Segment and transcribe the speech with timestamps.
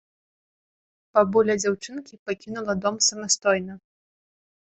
[1.17, 3.73] Бабуля дзяўчынкі пакінула дом самастойна.